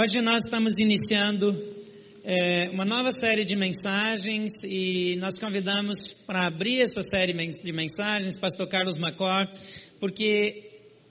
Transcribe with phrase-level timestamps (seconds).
[0.00, 1.60] Hoje nós estamos iniciando
[2.22, 8.38] é, uma nova série de mensagens e nós convidamos para abrir essa série de mensagens
[8.38, 9.48] Pastor Carlos Macor,
[9.98, 10.70] porque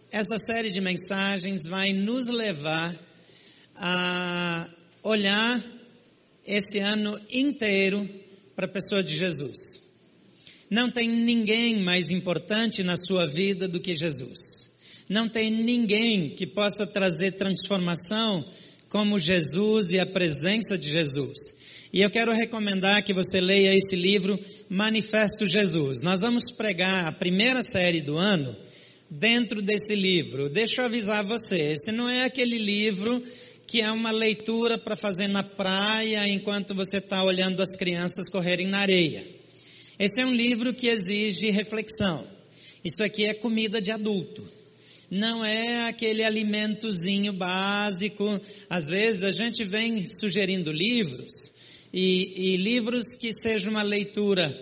[0.09, 2.97] essa série de mensagens vai nos levar
[3.75, 4.69] a
[5.03, 5.61] olhar
[6.45, 8.09] esse ano inteiro
[8.55, 9.83] para a pessoa de Jesus.
[10.69, 14.73] Não tem ninguém mais importante na sua vida do que Jesus.
[15.09, 18.45] Não tem ninguém que possa trazer transformação
[18.89, 21.55] como Jesus e a presença de Jesus.
[21.91, 24.37] E eu quero recomendar que você leia esse livro,
[24.69, 26.01] Manifesto Jesus.
[26.01, 28.55] Nós vamos pregar a primeira série do ano
[29.09, 30.49] dentro desse livro.
[30.49, 33.23] Deixa eu avisar você, esse não é aquele livro
[33.65, 38.67] que é uma leitura para fazer na praia enquanto você está olhando as crianças correrem
[38.67, 39.27] na areia.
[39.99, 42.25] Esse é um livro que exige reflexão.
[42.83, 44.56] Isso aqui é comida de adulto
[45.09, 48.39] não é aquele alimentozinho básico.
[48.69, 51.51] Às vezes a gente vem sugerindo livros
[51.93, 54.53] e, e livros que sejam uma leitura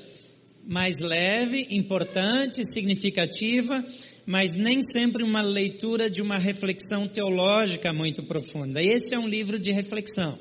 [0.68, 3.84] mais leve, importante, significativa,
[4.26, 8.82] mas nem sempre uma leitura de uma reflexão teológica muito profunda.
[8.82, 10.38] Esse é um livro de reflexão.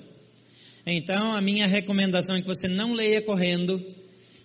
[0.87, 3.79] Então, a minha recomendação é que você não leia correndo,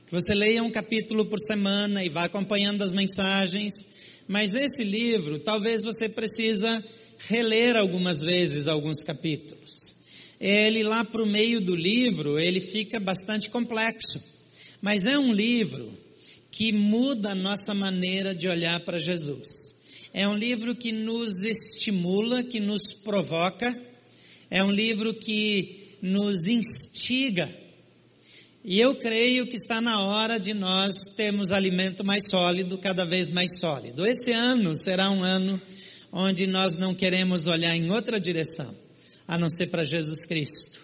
[0.05, 3.73] que você leia um capítulo por semana e vá acompanhando as mensagens
[4.30, 6.85] mas esse livro, talvez você precisa
[7.17, 9.95] reler algumas vezes alguns capítulos.
[10.39, 14.23] Ele lá para o meio do livro, ele fica bastante complexo.
[14.80, 15.97] Mas é um livro
[16.52, 19.75] que muda a nossa maneira de olhar para Jesus.
[20.13, 23.75] É um livro que nos estimula, que nos provoca.
[24.47, 27.49] É um livro que nos instiga
[28.63, 33.29] e eu creio que está na hora de nós termos alimento mais sólido, cada vez
[33.29, 34.05] mais sólido.
[34.05, 35.61] Esse ano será um ano
[36.11, 38.75] onde nós não queremos olhar em outra direção,
[39.25, 40.80] a não ser para Jesus Cristo.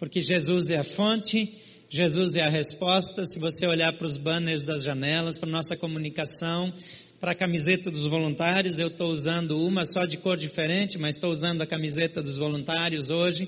[0.00, 1.54] Porque Jesus é a fonte,
[1.88, 3.24] Jesus é a resposta.
[3.24, 6.74] Se você olhar para os banners das janelas, para nossa comunicação,
[7.20, 11.30] para a camiseta dos voluntários, eu estou usando uma só de cor diferente, mas estou
[11.30, 13.46] usando a camiseta dos voluntários hoje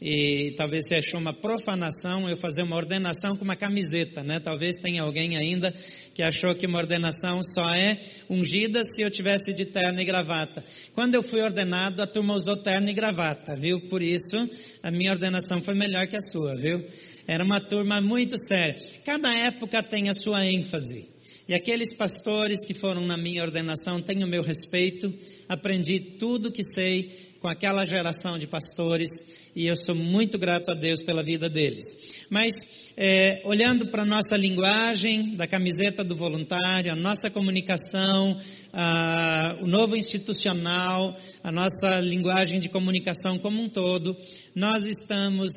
[0.00, 4.38] e talvez você achou uma profanação eu fazer uma ordenação com uma camiseta, né?
[4.38, 5.74] Talvez tenha alguém ainda
[6.14, 7.98] que achou que uma ordenação só é
[8.28, 10.62] ungida se eu tivesse de terno e gravata.
[10.94, 13.80] Quando eu fui ordenado, a turma usou terno e gravata, viu?
[13.88, 14.36] Por isso,
[14.82, 16.86] a minha ordenação foi melhor que a sua, viu?
[17.26, 18.76] Era uma turma muito séria.
[19.04, 21.15] Cada época tem a sua ênfase.
[21.48, 25.14] E aqueles pastores que foram na minha ordenação têm o meu respeito.
[25.48, 29.10] Aprendi tudo que sei com aquela geração de pastores
[29.54, 32.24] e eu sou muito grato a Deus pela vida deles.
[32.28, 32.54] Mas,
[32.96, 38.40] é, olhando para a nossa linguagem, da camiseta do voluntário, a nossa comunicação,
[38.72, 44.16] a, o novo institucional, a nossa linguagem de comunicação como um todo,
[44.52, 45.52] nós estamos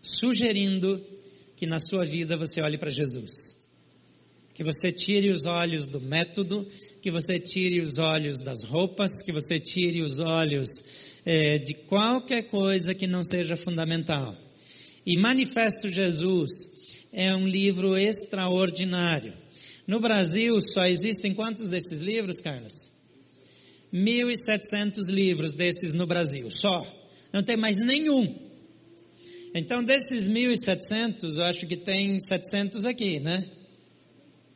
[0.00, 1.04] sugerindo
[1.56, 3.59] que na sua vida você olhe para Jesus.
[4.60, 6.68] Que você tire os olhos do método,
[7.00, 10.68] que você tire os olhos das roupas, que você tire os olhos
[11.24, 14.36] é, de qualquer coisa que não seja fundamental.
[15.06, 16.50] E Manifesto Jesus
[17.10, 19.32] é um livro extraordinário.
[19.86, 22.92] No Brasil só existem quantos desses livros, Carlos?
[23.90, 26.86] 1.700 livros desses no Brasil, só.
[27.32, 28.50] Não tem mais nenhum.
[29.54, 33.52] Então, desses 1.700, eu acho que tem 700 aqui, né?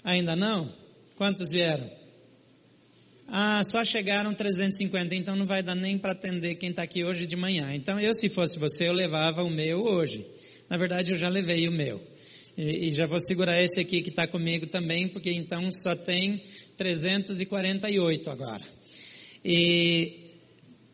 [0.04, 0.70] Ainda não?
[1.16, 1.90] Quantos vieram?
[3.26, 7.26] Ah, só chegaram 350, então não vai dar nem para atender quem está aqui hoje
[7.26, 7.74] de manhã.
[7.74, 10.26] Então eu, se fosse você, eu levava o meu hoje.
[10.68, 12.02] Na verdade, eu já levei o meu.
[12.56, 16.42] E, e já vou segurar esse aqui que está comigo também, porque então só tem
[16.76, 18.64] 348 agora.
[19.42, 20.32] E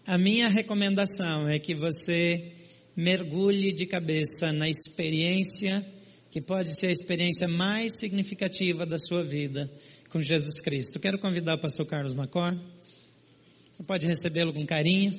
[0.07, 2.53] a minha recomendação é que você
[2.97, 5.85] mergulhe de cabeça na experiência
[6.31, 9.71] que pode ser a experiência mais significativa da sua vida
[10.11, 11.01] com Jesus Cristo.
[11.01, 12.57] Quero convidar o pastor Carlos Macor.
[13.73, 15.19] Você pode recebê-lo com carinho.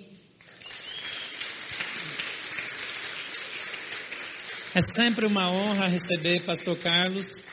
[4.74, 7.44] É sempre uma honra receber pastor Carlos.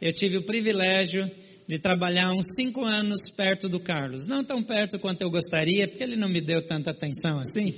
[0.00, 1.30] Eu tive o privilégio
[1.68, 4.26] de trabalhar uns cinco anos perto do Carlos.
[4.26, 7.74] Não tão perto quanto eu gostaria, porque ele não me deu tanta atenção assim.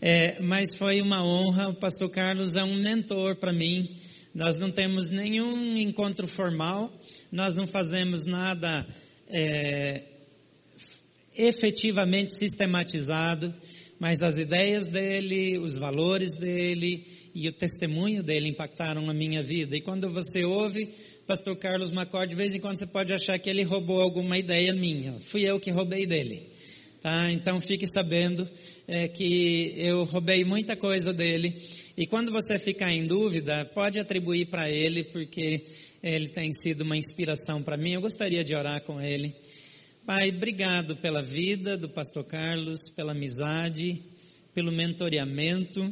[0.00, 1.68] É, mas foi uma honra.
[1.68, 3.96] O pastor Carlos é um mentor para mim.
[4.36, 6.92] Nós não temos nenhum encontro formal,
[7.32, 8.86] nós não fazemos nada
[9.30, 10.02] é,
[11.34, 13.54] efetivamente sistematizado,
[13.98, 19.74] mas as ideias dele, os valores dele e o testemunho dele impactaram a minha vida.
[19.74, 20.90] E quando você ouve
[21.26, 24.74] Pastor Carlos Macor, de vez em quando você pode achar que ele roubou alguma ideia
[24.74, 25.18] minha.
[25.18, 26.42] Fui eu que roubei dele.
[27.00, 27.30] Tá?
[27.30, 28.46] Então fique sabendo
[28.86, 31.54] é, que eu roubei muita coisa dele.
[31.96, 35.64] E quando você ficar em dúvida, pode atribuir para ele, porque
[36.02, 37.94] ele tem sido uma inspiração para mim.
[37.94, 39.34] Eu gostaria de orar com ele.
[40.04, 44.02] Pai, obrigado pela vida do pastor Carlos, pela amizade,
[44.54, 45.90] pelo mentoreamento,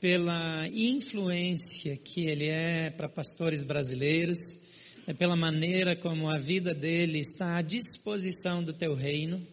[0.00, 4.58] pela influência que ele é para pastores brasileiros,
[5.06, 9.46] é pela maneira como a vida dele está à disposição do teu reino.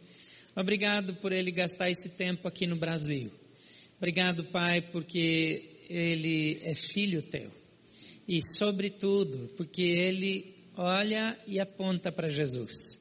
[0.55, 3.29] Obrigado por ele gastar esse tempo aqui no Brasil.
[4.05, 7.49] Obrigado, Pai, porque ele é filho teu.
[8.27, 12.99] E, sobretudo, porque ele olha e aponta para Jesus.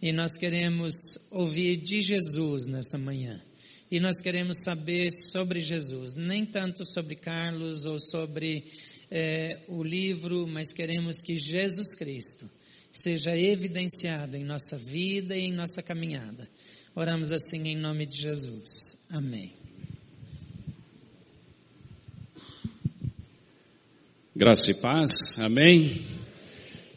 [0.00, 3.42] E nós queremos ouvir de Jesus nessa manhã.
[3.90, 8.66] E nós queremos saber sobre Jesus, nem tanto sobre Carlos ou sobre
[9.10, 12.48] é, o livro, mas queremos que Jesus Cristo
[12.92, 16.48] seja evidenciado em nossa vida e em nossa caminhada.
[16.94, 18.96] Oramos assim em nome de Jesus.
[19.10, 19.65] Amém.
[24.38, 25.38] Graça e paz.
[25.38, 26.02] Amém.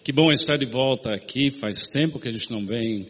[0.03, 1.49] Que bom estar de volta aqui.
[1.49, 3.07] Faz tempo que a gente não vem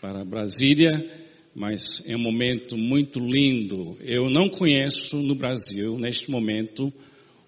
[0.00, 1.04] para Brasília,
[1.52, 3.98] mas é um momento muito lindo.
[4.00, 6.92] Eu não conheço no Brasil, neste momento,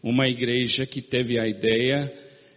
[0.02, 2.12] uma igreja que teve a ideia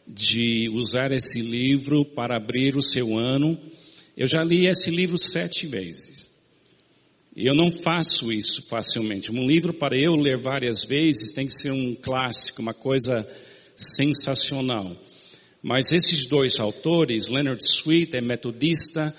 [0.07, 3.59] de usar esse livro para abrir o seu ano.
[4.17, 6.31] Eu já li esse livro sete vezes.
[7.35, 9.31] E eu não faço isso facilmente.
[9.31, 13.23] Um livro para eu ler várias vezes tem que ser um clássico, uma coisa
[13.77, 14.97] sensacional.
[15.61, 19.15] Mas esses dois autores, Leonard Sweet é metodista,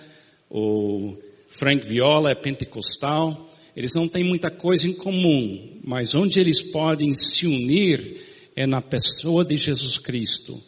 [0.51, 1.17] o
[1.49, 7.15] Frank Viola é pentecostal, eles não têm muita coisa em comum, mas onde eles podem
[7.15, 8.21] se unir
[8.57, 10.61] é na pessoa de Jesus Cristo.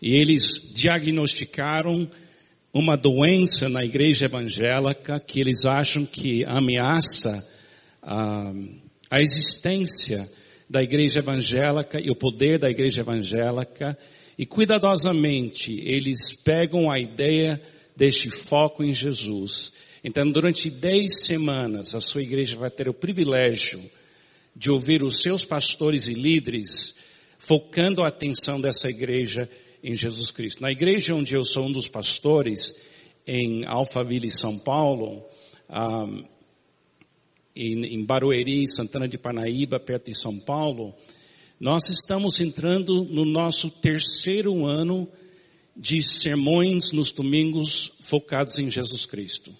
[0.00, 2.10] E eles diagnosticaram
[2.72, 7.46] uma doença na igreja evangélica que eles acham que ameaça
[8.02, 8.52] a,
[9.10, 10.28] a existência
[10.68, 13.96] da igreja evangélica e o poder da igreja evangélica
[14.36, 17.60] e cuidadosamente eles pegam a ideia
[17.96, 19.72] deste foco em Jesus.
[20.04, 23.82] Então, durante dez semanas, a sua igreja vai ter o privilégio
[24.54, 26.94] de ouvir os seus pastores e líderes
[27.38, 29.48] focando a atenção dessa igreja
[29.82, 30.62] em Jesus Cristo.
[30.62, 32.74] Na igreja onde eu sou um dos pastores,
[33.26, 35.24] em Alphaville, São Paulo,
[35.70, 36.24] um,
[37.58, 40.94] em, Barueri, Santana de Parnaíba, perto de São Paulo,
[41.58, 45.08] nós estamos entrando no nosso terceiro ano
[45.76, 49.54] de sermões nos domingos focados em Jesus Cristo.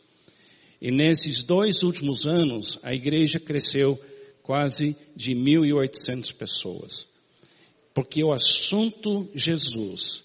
[0.80, 4.00] E nesses dois últimos anos, a igreja cresceu
[4.42, 7.08] quase de 1.800 pessoas.
[7.92, 10.22] Porque o assunto Jesus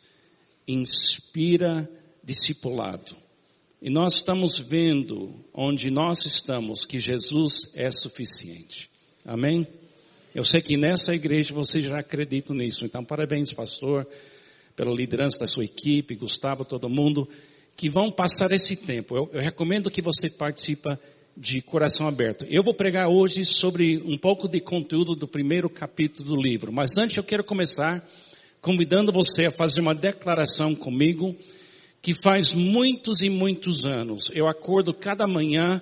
[0.68, 1.90] inspira
[2.24, 3.23] discipulado.
[3.86, 8.90] E nós estamos vendo onde nós estamos que Jesus é suficiente.
[9.26, 9.68] Amém?
[10.34, 12.86] Eu sei que nessa igreja você já acredita nisso.
[12.86, 14.08] Então, parabéns, pastor,
[14.74, 17.28] pela liderança da sua equipe, Gustavo, todo mundo,
[17.76, 19.18] que vão passar esse tempo.
[19.18, 20.98] Eu, eu recomendo que você participe
[21.36, 22.46] de coração aberto.
[22.50, 26.98] Eu vou pregar hoje sobre um pouco de conteúdo do primeiro capítulo do livro, mas
[26.98, 28.02] antes eu quero começar
[28.62, 31.36] convidando você a fazer uma declaração comigo
[32.04, 35.82] que faz muitos e muitos anos eu acordo cada manhã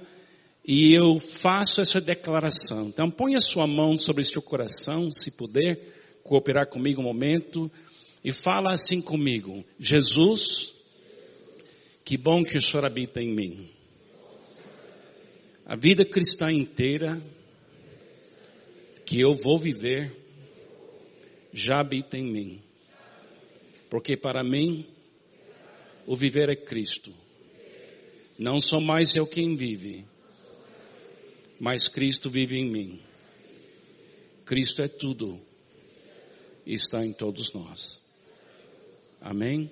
[0.63, 2.89] e eu faço essa declaração.
[2.89, 7.71] Então ponha sua mão sobre seu coração, se puder, cooperar comigo um momento
[8.23, 10.71] e fala assim comigo: Jesus,
[12.05, 13.71] que bom que o Senhor habita em mim.
[15.65, 17.19] A vida cristã inteira
[19.07, 20.15] que eu vou viver
[21.51, 22.61] já habita em mim.
[23.89, 24.85] Porque para mim,
[26.11, 27.13] o viver é Cristo.
[28.37, 30.05] Não sou mais eu quem vive,
[31.57, 33.01] mas Cristo vive em mim.
[34.43, 35.39] Cristo é tudo.
[36.65, 38.01] E está em todos nós.
[39.21, 39.71] Amém?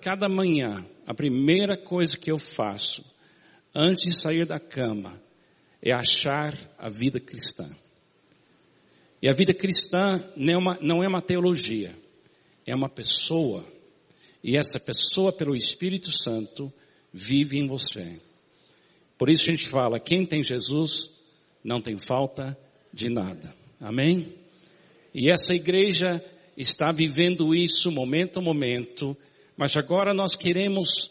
[0.00, 3.04] Cada manhã, a primeira coisa que eu faço
[3.74, 5.20] antes de sair da cama,
[5.82, 7.68] é achar a vida cristã.
[9.20, 11.98] E a vida cristã não é uma, não é uma teologia,
[12.64, 13.79] é uma pessoa.
[14.42, 16.72] E essa pessoa, pelo Espírito Santo,
[17.12, 18.20] vive em você.
[19.18, 21.10] Por isso a gente fala, quem tem Jesus
[21.62, 22.56] não tem falta
[22.92, 23.54] de nada.
[23.78, 24.34] Amém?
[25.14, 26.24] E essa igreja
[26.56, 29.16] está vivendo isso momento a momento,
[29.56, 31.10] mas agora nós queremos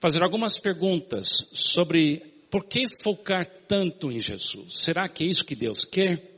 [0.00, 4.78] fazer algumas perguntas sobre por que focar tanto em Jesus.
[4.78, 6.28] Será que é isso que Deus quer?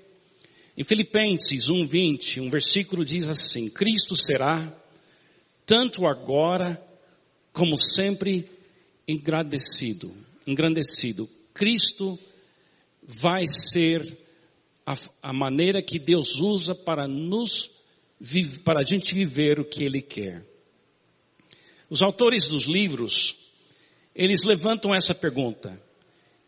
[0.76, 4.76] Em Filipenses 1:20, um versículo diz assim: Cristo será
[5.66, 6.82] tanto agora
[7.52, 8.48] como sempre
[9.06, 10.12] engrandecido.
[10.46, 11.28] engrandecido.
[11.54, 12.18] Cristo
[13.02, 14.18] vai ser
[14.86, 17.70] a, a maneira que Deus usa para nos
[18.64, 20.46] para a gente viver o que Ele quer.
[21.90, 23.36] Os autores dos livros,
[24.14, 25.80] eles levantam essa pergunta: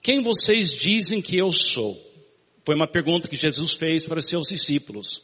[0.01, 2.01] Quem vocês dizem que eu sou?
[2.65, 5.23] Foi uma pergunta que Jesus fez para seus discípulos.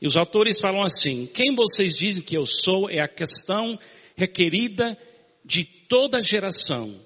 [0.00, 3.78] E os autores falam assim: Quem vocês dizem que eu sou é a questão
[4.16, 4.98] requerida
[5.44, 7.00] de toda geração.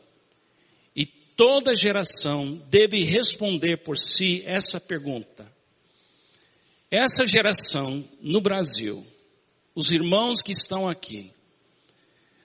[0.94, 5.50] E toda geração deve responder por si essa pergunta.
[6.90, 9.06] Essa geração no Brasil,
[9.75, 11.32] os irmãos que estão aqui,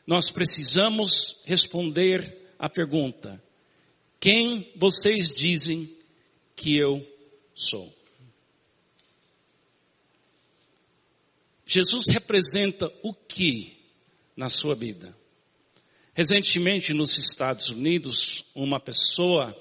[0.06, 3.42] nós precisamos responder a pergunta:
[4.20, 5.90] quem vocês dizem
[6.56, 7.06] que eu
[7.56, 7.92] sou?
[11.66, 13.76] Jesus representa o que
[14.38, 15.16] na sua vida?
[16.14, 19.56] Recentemente nos Estados Unidos, uma pessoa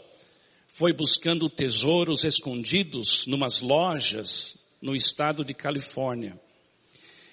[0.69, 6.39] foi buscando tesouros escondidos numas lojas no estado de Califórnia.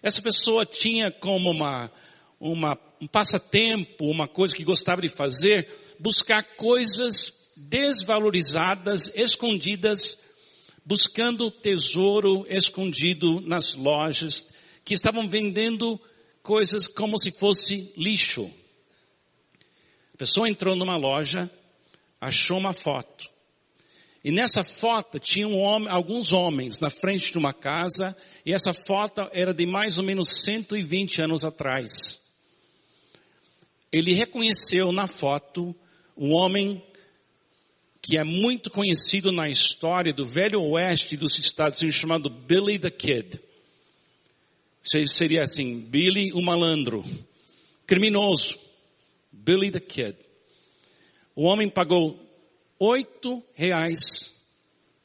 [0.01, 1.91] Essa pessoa tinha como uma,
[2.39, 5.67] uma, um passatempo, uma coisa que gostava de fazer,
[5.99, 10.17] buscar coisas desvalorizadas, escondidas,
[10.85, 14.47] buscando tesouro escondido nas lojas
[14.83, 15.99] que estavam vendendo
[16.41, 18.51] coisas como se fosse lixo.
[20.13, 21.49] A pessoa entrou numa loja,
[22.19, 23.29] achou uma foto.
[24.23, 28.71] E nessa foto tinha um homem, alguns homens na frente de uma casa, e essa
[28.71, 32.21] foto era de mais ou menos 120 anos atrás.
[33.91, 35.75] Ele reconheceu na foto
[36.15, 36.83] um homem
[38.01, 42.89] que é muito conhecido na história do velho oeste dos Estados Unidos, chamado Billy the
[42.89, 43.39] Kid.
[44.83, 47.03] Seria assim, Billy o malandro,
[47.85, 48.59] criminoso,
[49.31, 50.17] Billy the Kid.
[51.35, 52.19] O homem pagou
[52.79, 54.33] oito reais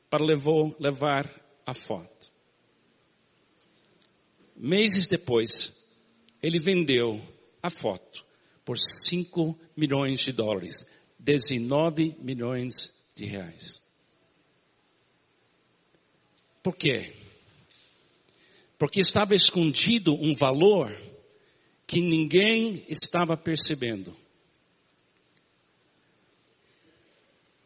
[0.09, 1.31] para levou, levar
[1.65, 2.33] a foto.
[4.57, 5.77] Meses depois,
[6.43, 7.21] ele vendeu
[7.63, 8.25] a foto
[8.65, 10.87] por 5 milhões de dólares,
[11.19, 13.81] 19 milhões de reais.
[16.63, 17.13] Por quê?
[18.79, 20.91] Porque estava escondido um valor
[21.87, 24.17] que ninguém estava percebendo.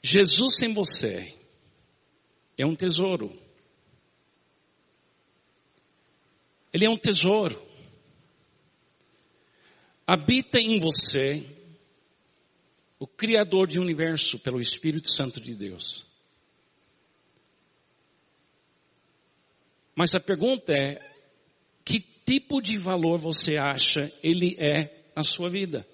[0.03, 1.35] Jesus em você
[2.57, 3.39] é um tesouro.
[6.73, 7.61] Ele é um tesouro.
[10.07, 11.47] Habita em você
[12.99, 16.10] o Criador de universo pelo Espírito Santo de Deus.
[20.01, 20.99] Mas a pergunta é,
[21.85, 25.87] que tipo de valor você acha ele é na sua vida?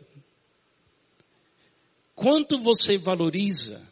[2.15, 3.85] Quanto você valoriza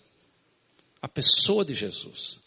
[1.02, 2.38] a pessoa de Jesus.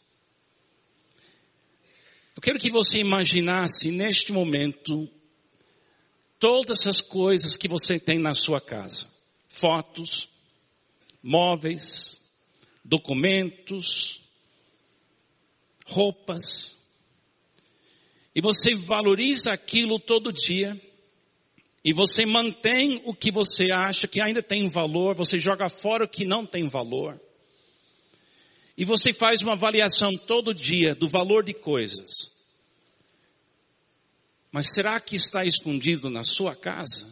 [2.38, 5.06] Eu quero que você imaginasse neste momento
[6.40, 9.12] todas as coisas que você tem na sua casa:
[9.50, 10.30] fotos,
[11.22, 12.22] móveis,
[12.82, 14.24] documentos,
[15.86, 16.77] roupas.
[18.38, 20.80] E você valoriza aquilo todo dia.
[21.84, 26.08] E você mantém o que você acha que ainda tem valor, você joga fora o
[26.08, 27.20] que não tem valor.
[28.78, 32.32] E você faz uma avaliação todo dia do valor de coisas.
[34.52, 37.10] Mas será que está escondido na sua casa?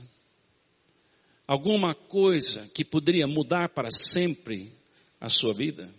[1.47, 4.71] Alguma coisa que poderia mudar para sempre
[5.19, 5.91] a sua vida?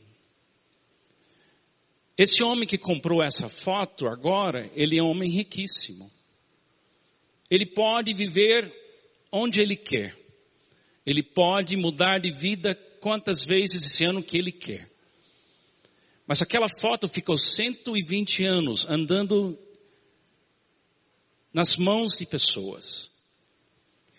[2.16, 6.10] Esse homem que comprou essa foto agora, ele é um homem riquíssimo.
[7.50, 8.72] Ele pode viver
[9.30, 10.16] onde ele quer.
[11.04, 14.90] Ele pode mudar de vida quantas vezes esse ano que ele quer.
[16.26, 19.56] Mas aquela foto ficou 120 anos andando
[21.52, 23.10] nas mãos de pessoas.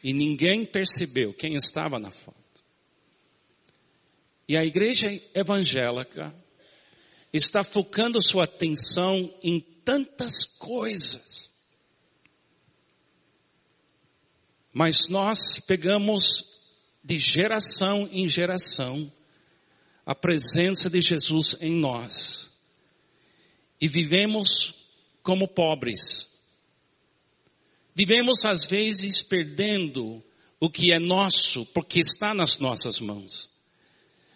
[0.04, 2.38] E ninguém percebeu quem estava na foto.
[4.48, 6.34] E a igreja evangélica
[7.32, 11.52] está focando sua atenção em tantas coisas.
[14.74, 16.58] Mas nós pegamos
[17.04, 19.12] de geração em geração
[20.06, 22.52] a presença de Jesus em nós.
[23.80, 24.76] E vivemos
[25.24, 26.30] como pobres.
[27.96, 30.24] Vivemos às vezes perdendo
[30.60, 33.50] o que é nosso porque está nas nossas mãos.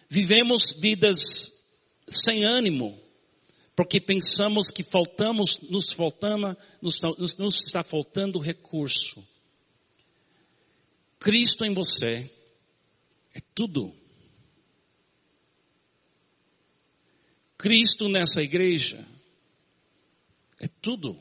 [0.08, 1.51] Vivemos vidas
[2.12, 3.00] sem ânimo,
[3.74, 7.00] porque pensamos que faltamos, nos faltama, nos,
[7.38, 9.26] nos está faltando recurso.
[11.18, 12.30] Cristo em você
[13.34, 13.94] é tudo.
[17.56, 19.06] Cristo nessa igreja
[20.60, 21.18] é tudo.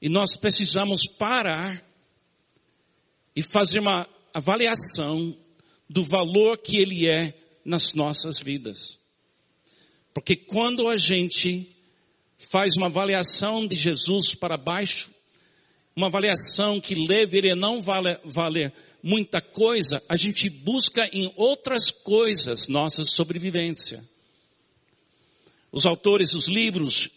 [0.00, 1.84] E nós precisamos parar
[3.34, 5.36] e fazer uma avaliação
[5.88, 8.98] do valor que Ele é nas nossas vidas.
[10.14, 11.74] Porque quando a gente
[12.38, 15.10] faz uma avaliação de Jesus para baixo,
[15.94, 22.68] uma avaliação que leva ele não vale, muita coisa, a gente busca em outras coisas
[22.68, 24.02] nossa sobrevivência.
[25.70, 27.10] Os autores dos livros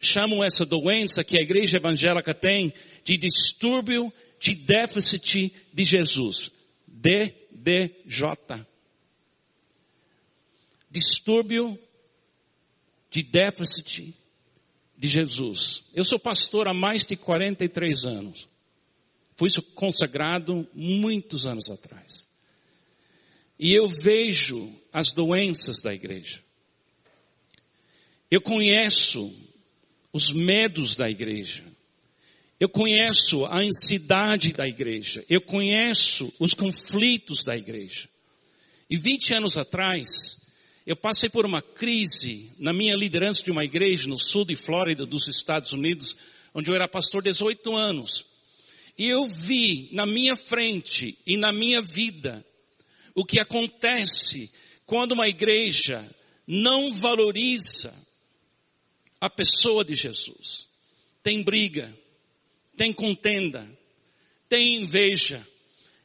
[0.00, 2.72] chamam essa doença que a igreja evangélica tem
[3.04, 6.50] de distúrbio de déficit de Jesus.
[6.86, 8.66] DDJ.
[10.90, 11.78] Distúrbio
[13.10, 14.14] de déficit
[14.96, 15.84] de Jesus.
[15.94, 18.48] Eu sou pastor há mais de 43 anos.
[19.36, 22.28] Fui consagrado muitos anos atrás.
[23.58, 26.42] E eu vejo as doenças da igreja.
[28.30, 29.32] Eu conheço
[30.12, 31.64] os medos da igreja.
[32.60, 35.24] Eu conheço a ansiedade da igreja.
[35.28, 38.08] Eu conheço os conflitos da igreja.
[38.90, 40.37] E 20 anos atrás,
[40.88, 45.04] eu passei por uma crise na minha liderança de uma igreja no sul de Flórida,
[45.04, 46.16] dos Estados Unidos,
[46.54, 48.24] onde eu era pastor 18 anos.
[48.96, 52.42] E eu vi na minha frente e na minha vida
[53.14, 54.50] o que acontece
[54.86, 56.10] quando uma igreja
[56.46, 57.94] não valoriza
[59.20, 60.68] a pessoa de Jesus.
[61.22, 61.94] Tem briga,
[62.78, 63.68] tem contenda,
[64.48, 65.46] tem inveja,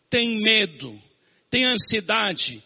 [0.09, 1.01] tem medo,
[1.49, 2.61] tem ansiedade.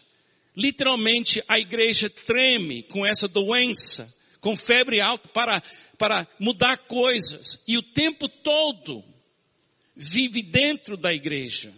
[0.58, 5.62] Literalmente a igreja treme com essa doença, com febre alta para,
[5.96, 7.62] para mudar coisas.
[7.64, 9.04] E o tempo todo
[9.94, 11.72] vive dentro da igreja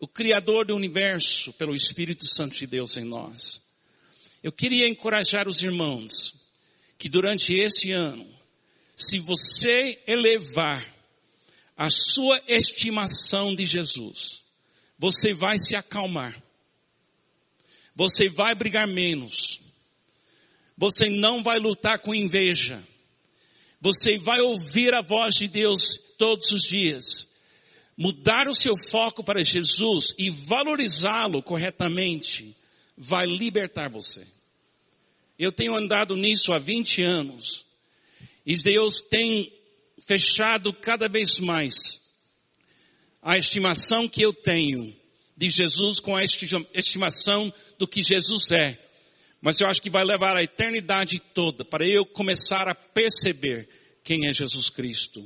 [0.00, 3.62] o Criador do universo pelo Espírito Santo de Deus em nós.
[4.42, 6.34] Eu queria encorajar os irmãos
[6.98, 8.28] que durante esse ano,
[8.96, 10.84] se você elevar
[11.76, 14.42] a sua estimação de Jesus,
[14.98, 16.43] você vai se acalmar.
[17.94, 19.60] Você vai brigar menos.
[20.76, 22.82] Você não vai lutar com inveja.
[23.80, 27.28] Você vai ouvir a voz de Deus todos os dias.
[27.96, 32.56] Mudar o seu foco para Jesus e valorizá-lo corretamente
[32.96, 34.26] vai libertar você.
[35.38, 37.66] Eu tenho andado nisso há 20 anos.
[38.44, 39.52] E Deus tem
[40.06, 42.00] fechado cada vez mais
[43.22, 44.94] a estimação que eu tenho
[45.36, 48.78] de Jesus com a estimação do que Jesus é.
[49.40, 53.68] Mas eu acho que vai levar a eternidade toda para eu começar a perceber
[54.02, 55.24] quem é Jesus Cristo.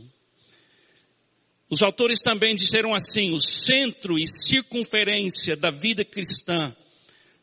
[1.71, 6.75] Os autores também disseram assim: o centro e circunferência da vida cristã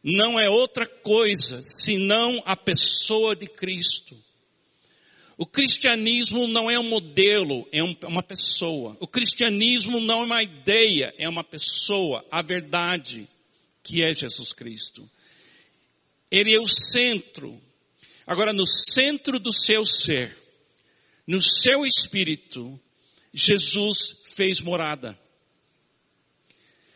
[0.03, 4.17] não é outra coisa senão a pessoa de Cristo.
[5.37, 8.95] O cristianismo não é um modelo, é, uma pessoa.
[9.01, 13.27] O cristianismo não é uma ideia, é uma pessoa, a verdade,
[13.83, 15.09] que é Jesus Cristo.
[16.31, 17.61] Ele é o centro.
[18.25, 20.37] Agora, no centro do seu ser,
[21.27, 22.79] no seu espírito,
[23.33, 25.19] Jesus fez morada.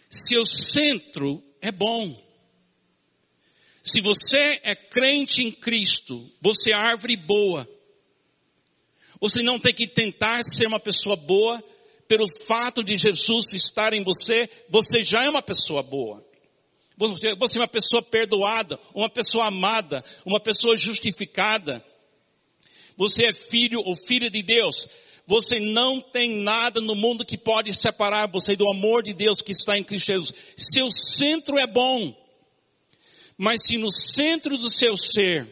[0.09, 2.17] Seu centro é bom.
[3.83, 7.69] Se você é crente em Cristo, você é árvore boa.
[9.19, 11.63] Você não tem que tentar ser uma pessoa boa,
[12.07, 16.25] pelo fato de Jesus estar em você, você já é uma pessoa boa.
[17.37, 21.85] Você é uma pessoa perdoada, uma pessoa amada, uma pessoa justificada.
[22.97, 24.87] Você é filho ou filha de Deus.
[25.25, 29.51] Você não tem nada no mundo que pode separar você do amor de Deus que
[29.51, 30.33] está em Cristo Jesus.
[30.57, 32.13] Seu centro é bom.
[33.37, 35.47] Mas se no centro do seu ser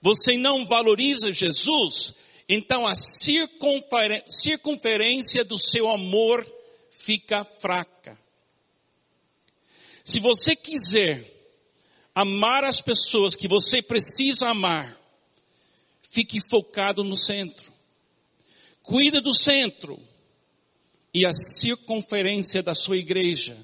[0.00, 2.14] você não valoriza Jesus,
[2.48, 6.46] então a circunferência do seu amor
[6.90, 8.18] fica fraca.
[10.04, 11.32] Se você quiser
[12.14, 15.00] amar as pessoas que você precisa amar,
[16.02, 17.72] fique focado no centro.
[18.82, 19.98] Cuida do centro.
[21.12, 23.56] E a circunferência da sua igreja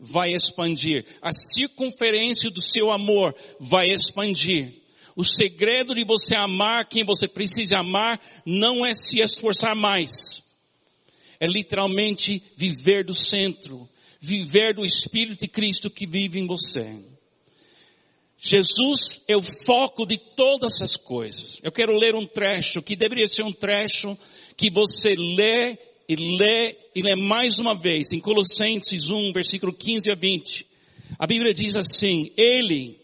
[0.00, 1.04] vai expandir.
[1.20, 4.82] A circunferência do seu amor vai expandir.
[5.18, 10.44] O segredo de você amar quem você precisa amar não é se esforçar mais.
[11.40, 13.88] É literalmente viver do centro,
[14.20, 17.00] viver do Espírito de Cristo que vive em você.
[18.38, 21.58] Jesus é o foco de todas essas coisas.
[21.64, 24.16] Eu quero ler um trecho que deveria ser um trecho
[24.56, 25.76] que você lê
[26.08, 30.64] e lê e lê mais uma vez em Colossenses 1, versículo 15 a 20.
[31.18, 33.00] A Bíblia diz assim: Ele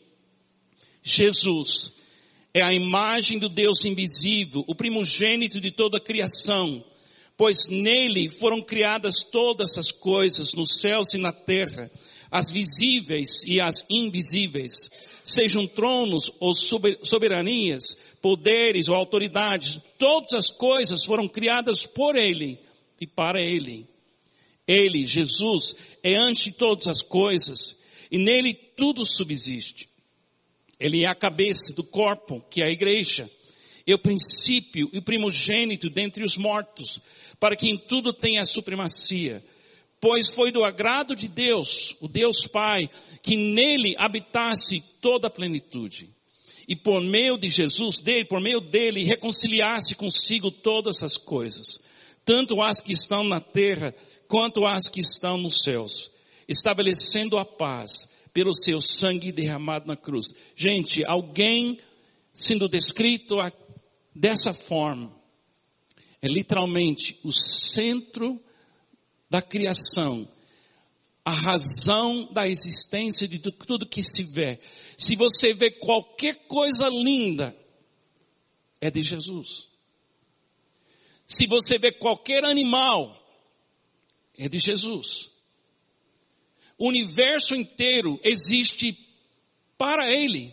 [1.03, 1.94] Jesus
[2.55, 6.85] é a imagem do Deus invisível, o primogênito de toda a criação,
[7.37, 11.91] pois nele foram criadas todas as coisas nos céus e na terra,
[12.31, 14.89] as visíveis e as invisíveis,
[15.25, 22.61] sejam tronos ou soberanias, poderes ou autoridades, todas as coisas foram criadas por ele
[23.01, 23.89] e para ele.
[24.67, 27.77] Ele, Jesus, é antes de todas as coisas
[28.11, 29.89] e nele tudo subsiste.
[30.79, 33.31] Ele é a cabeça do corpo, que é a igreja.
[33.87, 37.01] É o princípio e o primogênito dentre os mortos,
[37.39, 39.45] para que em tudo tenha a supremacia.
[40.01, 42.89] Pois foi do agrado de Deus, o Deus Pai,
[43.23, 46.11] que nele habitasse toda a plenitude.
[46.67, 51.79] E por meio de Jesus, dele, por meio dele, reconciliasse consigo todas as coisas,
[52.25, 53.95] tanto as que estão na terra,
[54.27, 56.11] quanto as que estão nos céus,
[56.49, 60.35] estabelecendo a paz pelo seu sangue derramado na cruz.
[60.55, 61.79] Gente, alguém
[62.33, 63.37] sendo descrito
[64.15, 65.15] dessa forma
[66.21, 68.43] é literalmente o centro
[69.31, 70.27] da criação,
[71.25, 74.59] a razão da existência de tudo que se vê.
[74.97, 77.55] Se você vê qualquer coisa linda,
[78.81, 79.69] é de Jesus.
[81.27, 83.23] Se você vê qualquer animal,
[84.37, 85.34] é de Jesus.
[86.79, 88.99] O universo inteiro existe
[89.79, 90.53] para Ele.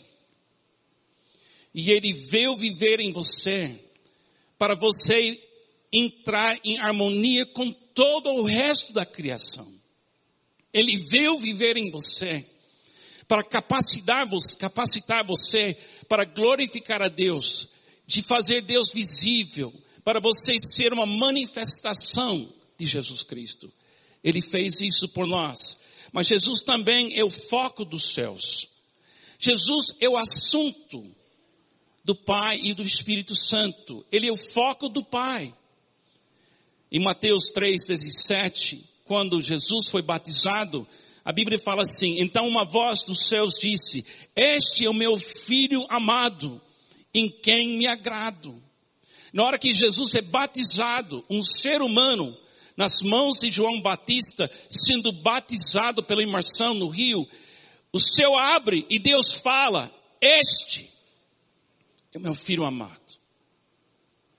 [1.74, 3.80] E Ele veio viver em você,
[4.58, 5.42] para você
[5.92, 9.72] entrar em harmonia com todo o resto da criação.
[10.74, 12.46] Ele veio viver em você,
[13.28, 17.70] para capacitar, capacitar você para glorificar a Deus,
[18.06, 23.72] de fazer Deus visível, para você ser uma manifestação de Jesus Cristo.
[24.22, 25.80] Ele fez isso por nós.
[26.12, 28.70] Mas Jesus também é o foco dos céus.
[29.40, 31.10] Jesus é o assunto
[32.04, 34.06] do Pai e do Espírito Santo.
[34.12, 35.54] Ele é o foco do Pai.
[36.92, 40.86] Em Mateus 3,17, quando Jesus foi batizado,
[41.24, 45.86] a Bíblia fala assim, então uma voz dos céus disse, este é o meu filho
[45.90, 46.62] amado,
[47.14, 48.62] em quem me agrado.
[49.32, 52.38] Na hora que Jesus é batizado, um ser humano
[52.76, 57.28] nas mãos de João Batista, sendo batizado pela imersão no rio,
[57.94, 60.90] o céu abre e Deus fala: Este
[62.14, 63.00] é o meu filho amado.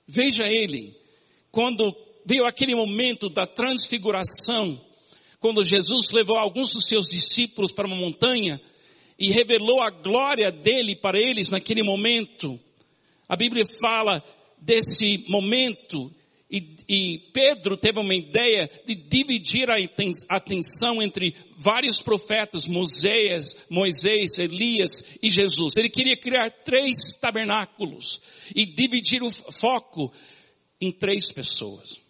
[0.07, 0.97] Veja ele,
[1.51, 4.81] quando veio aquele momento da transfiguração,
[5.39, 8.61] quando Jesus levou alguns dos seus discípulos para uma montanha
[9.19, 12.59] e revelou a glória dele para eles naquele momento.
[13.29, 14.23] A Bíblia fala
[14.59, 16.13] desse momento
[16.53, 19.77] e, e, Pedro teve uma ideia de dividir a
[20.29, 25.79] atenção entre vários profetas, Moisés, Moisés, Elias e Jesus.
[25.79, 28.21] Ele queria criar três tabernáculos
[28.55, 30.13] e dividir o foco
[30.79, 32.03] em três pessoas.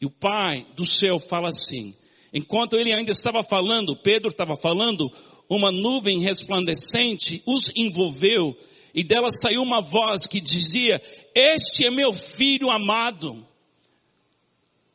[0.00, 1.96] E o Pai do céu fala assim,
[2.32, 5.10] enquanto ele ainda estava falando, Pedro estava falando,
[5.48, 8.56] uma nuvem resplandecente os envolveu
[8.98, 11.00] e dela saiu uma voz que dizia,
[11.32, 13.46] este é meu filho amado,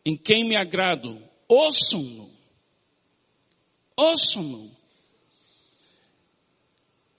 [0.03, 2.29] em quem me agrado, ouçam-no.
[3.95, 4.75] Ouçam-no.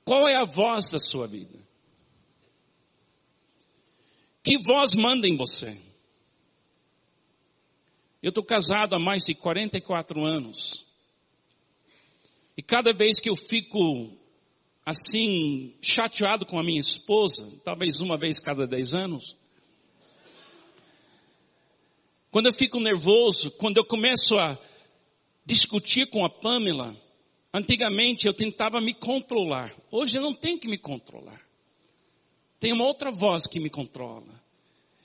[0.05, 1.59] Qual é a voz da sua vida?
[4.43, 5.81] Que voz manda em você?
[8.23, 10.87] Eu estou casado há mais de 44 anos.
[12.55, 14.23] E cada vez que eu fico
[14.85, 19.37] assim, chateado com a minha esposa, talvez uma vez cada 10 anos,
[22.31, 24.59] quando eu fico nervoso, quando eu começo a
[25.47, 26.97] discutir com a Pamela,
[27.53, 29.73] antigamente eu tentava me controlar.
[29.91, 31.41] Hoje eu não tenho que me controlar.
[32.59, 34.43] Tem uma outra voz que me controla.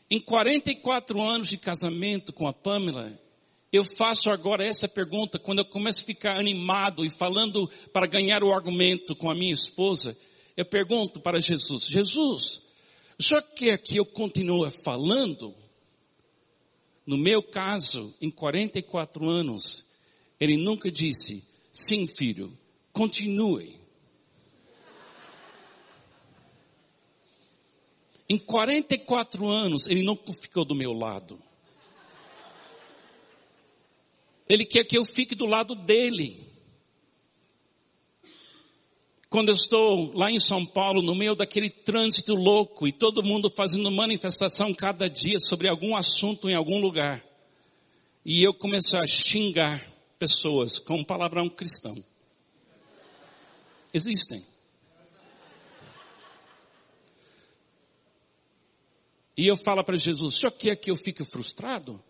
[0.09, 3.15] Em 44 anos de casamento com a Pamela,
[3.71, 8.43] eu faço agora essa pergunta quando eu começo a ficar animado e falando para ganhar
[8.43, 10.17] o argumento com a minha esposa.
[10.57, 12.61] Eu pergunto para Jesus: Jesus,
[13.17, 15.55] o senhor quer que eu continue falando?
[17.05, 19.85] No meu caso, em 44 anos,
[20.39, 22.55] ele nunca disse, sim filho,
[22.93, 23.79] continue.
[28.27, 31.41] Em 44 anos, ele nunca ficou do meu lado.
[34.49, 36.49] Ele quer que eu fique do lado dele.
[39.29, 43.47] Quando eu estou lá em São Paulo, no meio daquele trânsito louco e todo mundo
[43.47, 47.23] fazendo manifestação cada dia sobre algum assunto em algum lugar,
[48.25, 52.03] e eu começo a xingar pessoas com um palavrão cristão.
[53.93, 54.43] Existem.
[59.37, 62.03] E eu falo para Jesus: o senhor quer que eu fique frustrado?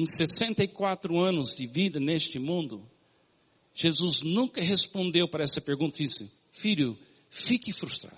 [0.00, 2.90] Em 64 anos de vida neste mundo,
[3.74, 8.16] Jesus nunca respondeu para essa pergunta e disse, filho, fique frustrado.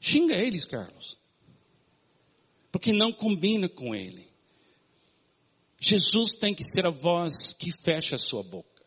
[0.00, 1.18] Xinga eles, Carlos.
[2.72, 4.26] Porque não combina com ele.
[5.78, 8.82] Jesus tem que ser a voz que fecha a sua boca.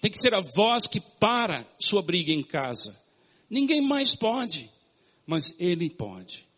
[0.00, 3.00] Tem que ser a voz que para sua briga em casa.
[3.48, 4.68] Ninguém mais pode,
[5.24, 6.49] mas ele pode.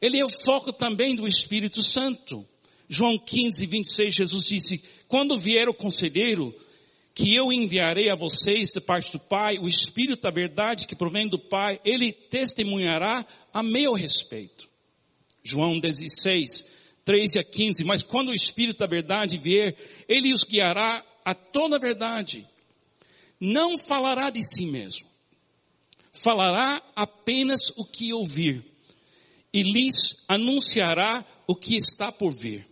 [0.00, 2.46] Ele é o foco também do Espírito Santo.
[2.88, 6.54] João 15, 26, Jesus disse, quando vier o conselheiro,
[7.14, 11.28] que eu enviarei a vocês da parte do Pai, o Espírito da verdade que provém
[11.28, 14.68] do Pai, ele testemunhará a meu respeito.
[15.42, 16.66] João 16,
[17.04, 19.76] 13 a 15, mas quando o Espírito da verdade vier,
[20.08, 22.46] ele os guiará a toda a verdade.
[23.38, 25.06] Não falará de si mesmo.
[26.12, 28.69] Falará apenas o que ouvir
[29.52, 32.66] e lhes anunciará o que está por vir.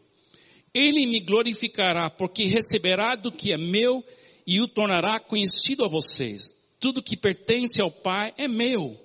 [0.72, 4.04] Ele me glorificará, porque receberá do que é meu
[4.46, 6.54] e o tornará conhecido a vocês.
[6.78, 8.96] Tudo que pertence ao Pai é meu.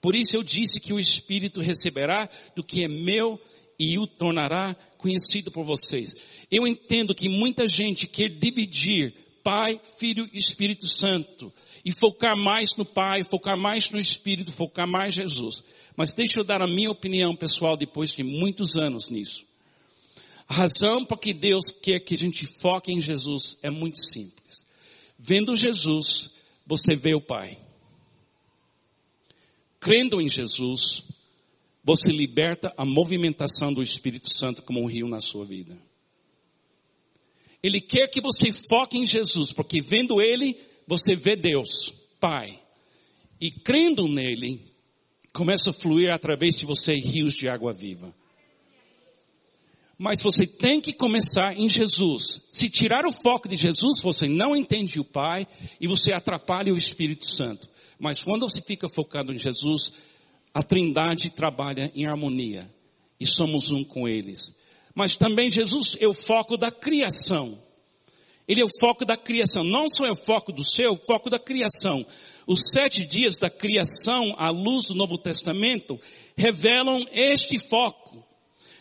[0.00, 3.40] Por isso eu disse que o Espírito receberá do que é meu
[3.78, 6.14] e o tornará conhecido por vocês.
[6.50, 11.52] Eu entendo que muita gente quer dividir Pai, Filho e Espírito Santo
[11.84, 15.64] e focar mais no Pai, focar mais no Espírito, focar mais em Jesus.
[15.96, 19.46] Mas deixa eu dar a minha opinião pessoal depois de muitos anos nisso.
[20.48, 24.64] A razão para que Deus quer que a gente foque em Jesus é muito simples.
[25.18, 26.30] Vendo Jesus,
[26.66, 27.58] você vê o Pai.
[29.78, 31.04] Crendo em Jesus,
[31.84, 35.76] você liberta a movimentação do Espírito Santo como um rio na sua vida.
[37.62, 42.60] Ele quer que você foque em Jesus, porque vendo Ele, você vê Deus, Pai.
[43.40, 44.71] E crendo nele,
[45.32, 48.14] começa a fluir através de você rios de água viva.
[49.98, 52.42] Mas você tem que começar em Jesus.
[52.50, 55.46] Se tirar o foco de Jesus, você não entende o Pai
[55.80, 57.68] e você atrapalha o Espírito Santo.
[57.98, 59.92] Mas quando você fica focado em Jesus,
[60.52, 62.68] a Trindade trabalha em harmonia
[63.20, 64.54] e somos um com eles.
[64.94, 67.58] Mas também Jesus é o foco da criação.
[68.46, 69.64] Ele é o foco da criação.
[69.64, 72.04] Não só é o foco do céu, é o foco da criação.
[72.46, 76.00] Os sete dias da criação, à luz do Novo Testamento,
[76.36, 78.24] revelam este foco.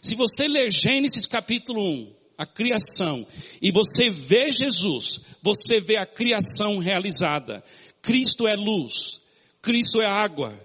[0.02, 3.26] Se você ler Gênesis capítulo 1, a criação,
[3.62, 7.63] e você vê Jesus, você vê a criação realizada.
[8.02, 9.21] Cristo é luz,
[9.62, 10.60] Cristo é água,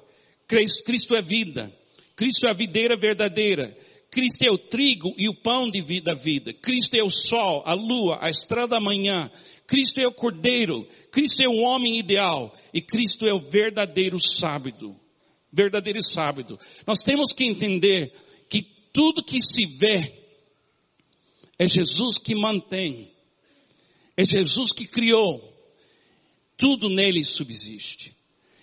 [0.49, 1.71] Cristo é vida,
[2.15, 3.77] Cristo é a videira verdadeira,
[4.17, 6.51] Cristo é o trigo e o pão de vida, vida.
[6.51, 9.31] Cristo é o sol, a lua, a estrela da manhã.
[9.67, 10.89] Cristo é o cordeiro.
[11.11, 12.57] Cristo é o homem ideal.
[12.73, 14.99] E Cristo é o verdadeiro sábio.
[15.53, 16.59] Verdadeiro sábio.
[16.87, 18.11] Nós temos que entender
[18.49, 20.15] que tudo que se vê
[21.59, 23.13] é Jesus que mantém.
[24.17, 25.53] É Jesus que criou.
[26.57, 28.17] Tudo nele subsiste.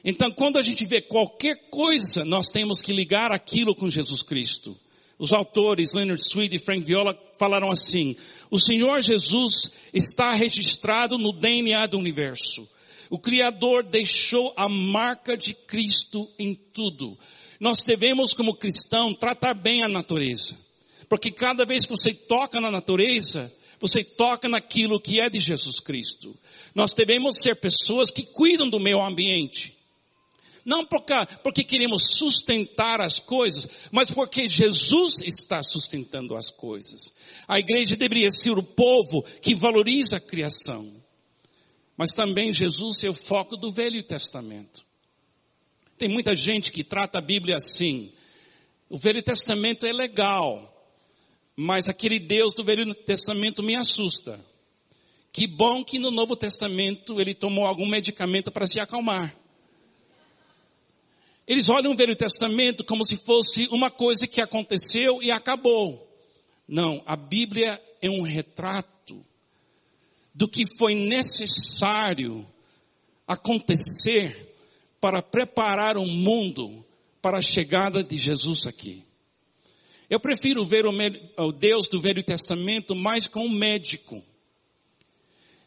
[0.03, 4.75] Então, quando a gente vê qualquer coisa, nós temos que ligar aquilo com Jesus Cristo.
[5.17, 8.15] Os autores Leonard Sweet e Frank Viola falaram assim:
[8.49, 12.67] o Senhor Jesus está registrado no DNA do universo.
[13.09, 17.17] O Criador deixou a marca de Cristo em tudo.
[17.59, 20.57] Nós devemos, como cristão, tratar bem a natureza.
[21.07, 25.79] Porque cada vez que você toca na natureza, você toca naquilo que é de Jesus
[25.79, 26.35] Cristo.
[26.73, 29.75] Nós devemos ser pessoas que cuidam do meio ambiente.
[30.65, 37.13] Não porque, porque queremos sustentar as coisas, mas porque Jesus está sustentando as coisas.
[37.47, 40.93] A igreja deveria ser o povo que valoriza a criação.
[41.97, 44.85] Mas também Jesus é o foco do Velho Testamento.
[45.97, 48.13] Tem muita gente que trata a Bíblia assim.
[48.89, 50.69] O Velho Testamento é legal,
[51.55, 54.39] mas aquele Deus do Velho Testamento me assusta.
[55.31, 59.35] Que bom que no Novo Testamento ele tomou algum medicamento para se acalmar.
[61.47, 66.09] Eles olham o Velho Testamento como se fosse uma coisa que aconteceu e acabou.
[66.67, 69.25] Não, a Bíblia é um retrato
[70.33, 72.47] do que foi necessário
[73.27, 74.55] acontecer
[74.99, 76.83] para preparar o mundo
[77.21, 79.03] para a chegada de Jesus aqui.
[80.09, 84.23] Eu prefiro ver o Deus do Velho Testamento mais como um médico.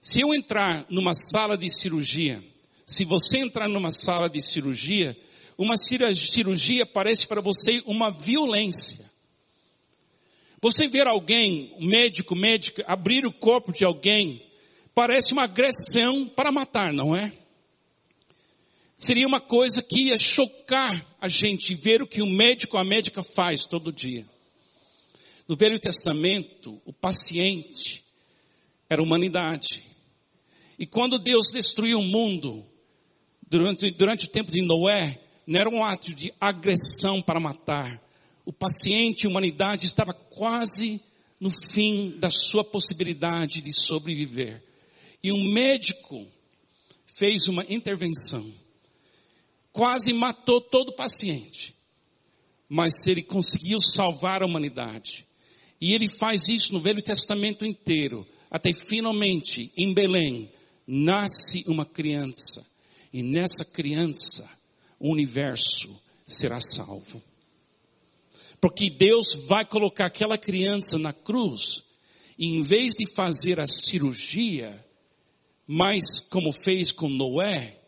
[0.00, 2.42] Se eu entrar numa sala de cirurgia,
[2.86, 5.16] se você entrar numa sala de cirurgia,
[5.58, 9.10] uma cirurgia parece para você uma violência.
[10.60, 14.44] Você ver alguém, médico, médica, abrir o corpo de alguém,
[14.94, 17.32] parece uma agressão para matar, não é?
[18.96, 23.22] Seria uma coisa que ia chocar a gente ver o que o médico, a médica
[23.22, 24.26] faz todo dia.
[25.46, 28.02] No Velho Testamento, o paciente
[28.88, 29.84] era a humanidade.
[30.78, 32.64] E quando Deus destruiu o mundo,
[33.46, 38.02] durante, durante o tempo de Noé, não era um ato de agressão para matar.
[38.44, 41.00] O paciente, a humanidade, estava quase
[41.38, 44.62] no fim da sua possibilidade de sobreviver.
[45.22, 46.26] E um médico
[47.18, 48.52] fez uma intervenção
[49.76, 51.76] quase matou todo o paciente.
[52.66, 55.26] Mas ele conseguiu salvar a humanidade.
[55.78, 60.50] E ele faz isso no Velho Testamento inteiro, até finalmente, em Belém,
[60.86, 62.66] nasce uma criança.
[63.12, 64.48] E nessa criança,
[64.98, 67.22] o universo será salvo.
[68.60, 71.84] Porque Deus vai colocar aquela criança na cruz,
[72.38, 74.84] e em vez de fazer a cirurgia,
[75.66, 77.80] mas como fez com Noé,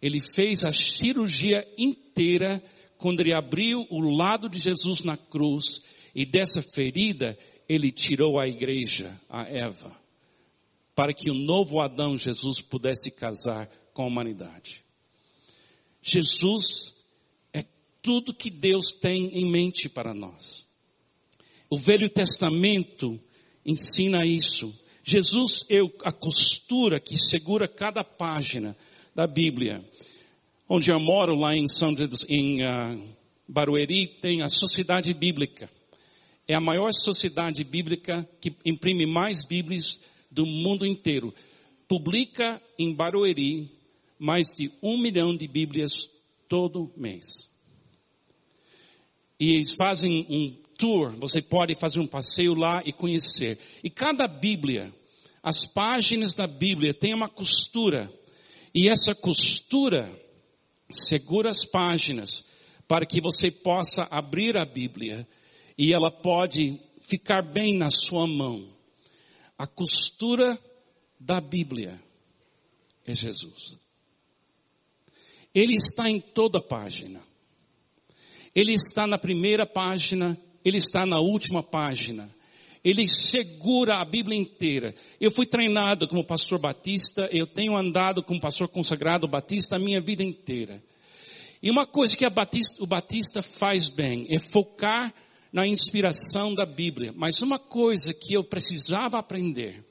[0.00, 2.62] ele fez a cirurgia inteira
[2.98, 5.82] quando ele abriu o lado de Jesus na cruz
[6.14, 9.96] e dessa ferida ele tirou a igreja, a Eva,
[10.94, 14.81] para que o novo Adão Jesus pudesse casar com a humanidade.
[16.02, 16.96] Jesus
[17.52, 17.64] é
[18.02, 20.66] tudo que Deus tem em mente para nós.
[21.70, 23.18] O Velho Testamento
[23.64, 24.78] ensina isso.
[25.04, 28.76] Jesus é a costura que segura cada página
[29.14, 29.84] da Bíblia.
[30.68, 31.94] Onde eu moro, lá em São
[32.28, 33.08] em uh,
[33.48, 35.70] Barueri, tem a Sociedade Bíblica.
[36.46, 41.32] É a maior sociedade bíblica que imprime mais Bíblias do mundo inteiro.
[41.86, 43.70] Publica em Barueri
[44.22, 46.08] mais de um milhão de Bíblias
[46.48, 47.48] todo mês.
[49.40, 53.58] E eles fazem um tour, você pode fazer um passeio lá e conhecer.
[53.82, 54.94] E cada Bíblia,
[55.42, 58.12] as páginas da Bíblia tem uma costura
[58.72, 60.08] e essa costura
[60.88, 62.44] segura as páginas
[62.86, 65.26] para que você possa abrir a Bíblia
[65.76, 68.72] e ela pode ficar bem na sua mão.
[69.58, 70.56] A costura
[71.18, 72.00] da Bíblia
[73.04, 73.81] é Jesus.
[75.54, 77.20] Ele está em toda página.
[78.54, 82.34] Ele está na primeira página, ele está na última página
[82.84, 84.94] ele segura a Bíblia inteira.
[85.20, 90.00] Eu fui treinado como pastor batista, eu tenho andado como pastor consagrado batista a minha
[90.00, 90.82] vida inteira.
[91.62, 95.14] E uma coisa que batista, o batista faz bem é focar
[95.52, 97.12] na inspiração da Bíblia.
[97.14, 99.84] Mas uma coisa que eu precisava aprender,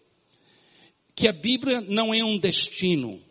[1.15, 3.21] que a Bíblia não é um destino.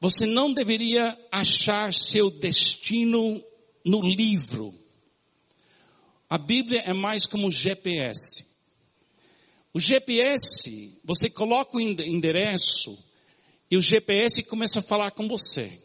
[0.00, 3.42] Você não deveria achar seu destino
[3.84, 4.72] no livro.
[6.30, 8.46] A Bíblia é mais como GPS.
[9.72, 12.98] O GPS, você coloca o endereço
[13.70, 15.82] e o GPS começa a falar com você.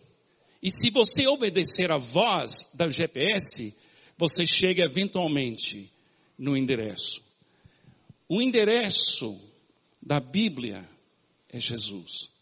[0.61, 3.75] E se você obedecer a voz do GPS,
[4.17, 5.91] você chega eventualmente
[6.37, 7.23] no endereço.
[8.29, 9.39] O endereço
[10.01, 10.87] da Bíblia
[11.49, 12.32] é Jesus.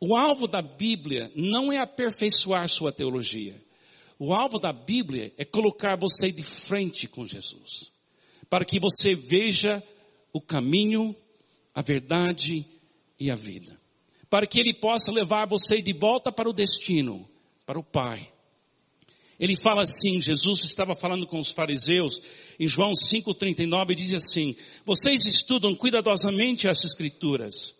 [0.00, 3.60] O alvo da Bíblia não é aperfeiçoar sua teologia.
[4.18, 7.90] O alvo da Bíblia é colocar você de frente com Jesus,
[8.48, 9.82] para que você veja
[10.32, 11.14] o caminho,
[11.74, 12.66] a verdade
[13.18, 13.78] e a vida.
[14.28, 17.28] Para que Ele possa levar você de volta para o destino,
[17.64, 18.30] para o Pai.
[19.38, 22.20] Ele fala assim, Jesus estava falando com os fariseus,
[22.58, 27.74] em João 5,39 diz assim, vocês estudam cuidadosamente as escrituras,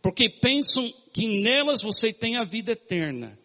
[0.00, 3.38] porque pensam que nelas você tem a vida eterna.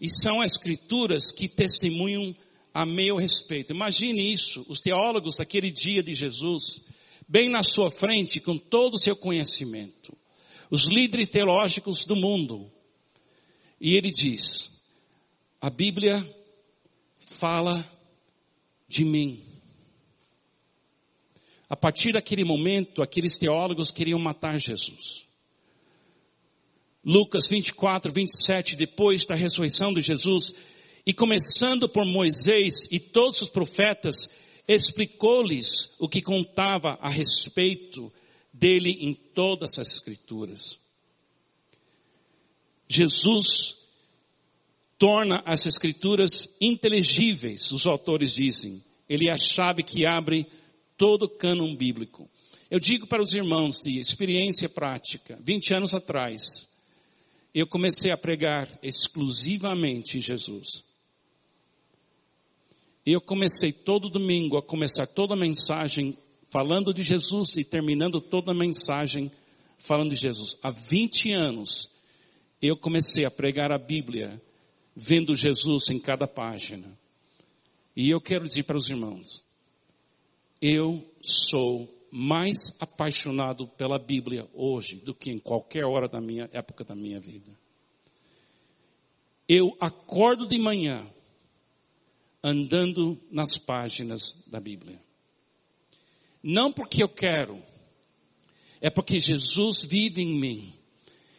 [0.00, 2.34] E são as escrituras que testemunham
[2.72, 3.72] a meu respeito.
[3.72, 6.82] Imagine isso, os teólogos daquele dia de Jesus,
[7.28, 10.16] bem na sua frente, com todo o seu conhecimento.
[10.70, 12.70] Os líderes teológicos do mundo.
[13.80, 14.70] E ele diz,
[15.60, 16.26] a Bíblia
[17.18, 17.90] fala
[18.88, 19.44] de mim.
[21.68, 25.29] A partir daquele momento, aqueles teólogos queriam matar Jesus.
[27.04, 30.52] Lucas 24, 27, depois da ressurreição de Jesus,
[31.06, 34.28] e começando por Moisés e todos os profetas,
[34.68, 38.12] explicou-lhes o que contava a respeito
[38.52, 40.78] dele em todas as escrituras.
[42.86, 43.78] Jesus
[44.98, 48.82] torna as escrituras inteligíveis, os autores dizem.
[49.08, 50.46] Ele é a chave que abre
[50.96, 52.28] todo o cânon bíblico.
[52.70, 56.69] Eu digo para os irmãos de experiência prática, 20 anos atrás,
[57.54, 60.84] eu comecei a pregar exclusivamente Jesus.
[63.04, 66.16] Eu comecei todo domingo a começar toda a mensagem
[66.50, 69.30] falando de Jesus e terminando toda a mensagem
[69.78, 70.56] falando de Jesus.
[70.62, 71.90] Há 20 anos
[72.60, 74.40] eu comecei a pregar a Bíblia,
[74.94, 76.86] vendo Jesus em cada página.
[77.96, 79.42] E eu quero dizer para os irmãos,
[80.60, 86.84] eu sou mais apaixonado pela Bíblia hoje do que em qualquer hora da minha época
[86.84, 87.56] da minha vida.
[89.48, 91.06] Eu acordo de manhã
[92.42, 95.00] andando nas páginas da Bíblia.
[96.42, 97.62] Não porque eu quero,
[98.80, 100.74] é porque Jesus vive em mim.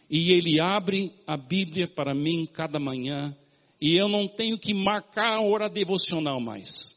[0.09, 3.35] E Ele abre a Bíblia para mim cada manhã.
[3.79, 6.95] E eu não tenho que marcar a hora devocional mais.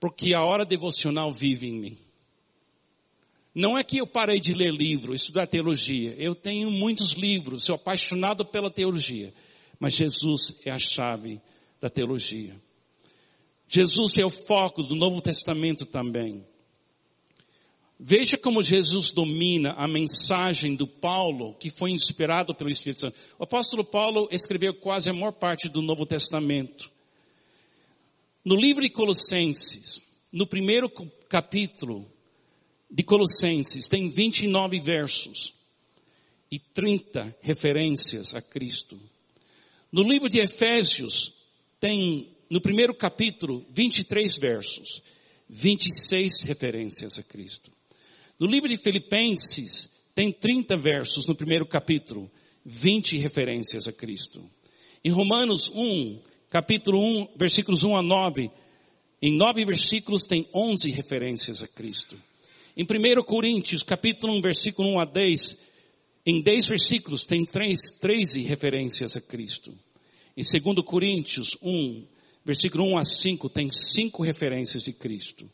[0.00, 1.98] Porque a hora devocional vive em mim.
[3.54, 6.14] Não é que eu parei de ler livro, estudar teologia.
[6.18, 9.32] Eu tenho muitos livros, sou apaixonado pela teologia.
[9.78, 11.40] Mas Jesus é a chave
[11.80, 12.58] da teologia.
[13.68, 16.46] Jesus é o foco do Novo Testamento também.
[17.98, 23.16] Veja como Jesus domina a mensagem do Paulo, que foi inspirado pelo Espírito Santo.
[23.38, 26.90] O apóstolo Paulo escreveu quase a maior parte do Novo Testamento.
[28.44, 30.90] No livro de Colossenses, no primeiro
[31.28, 32.10] capítulo
[32.92, 35.54] de Colossenses, tem 29 versos
[36.50, 39.00] e 30 referências a Cristo.
[39.90, 41.32] No livro de Efésios,
[41.80, 45.02] tem, no primeiro capítulo, 23 versos,
[45.48, 47.70] 26 referências a Cristo.
[48.38, 52.30] No livro de Filipenses, tem 30 versos no primeiro capítulo,
[52.64, 54.44] 20 referências a Cristo.
[55.02, 56.20] Em Romanos 1,
[56.50, 58.50] capítulo 1, versículos 1 a 9,
[59.22, 62.16] em nove versículos tem 11 referências a Cristo.
[62.74, 65.58] Em 1 Coríntios, capítulo 1, versículo 1 a 10,
[66.24, 69.74] em 10 versículos tem 3, 13 referências a Cristo.
[70.34, 72.06] Em 2 Coríntios 1,
[72.42, 75.50] versículo 1 a 5, tem 5 referências de Cristo.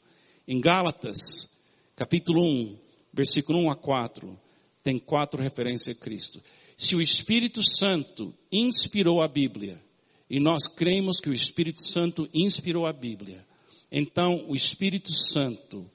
[0.47, 1.49] Em Gálatas,
[1.97, 2.79] capítulo 1,
[3.13, 4.39] versículo 1 a 4,
[4.85, 6.41] tem quatro referências a Cristo.
[6.77, 9.83] Se o Espírito Santo inspirou a Bíblia,
[10.31, 13.45] e nós cremos que o Espírito Santo inspirou a Bíblia,
[13.91, 15.91] então o Espírito Santo